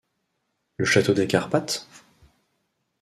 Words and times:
Le 0.77 0.85
château 0.85 1.13
des 1.13 1.27
Carpathes?... 1.27 1.85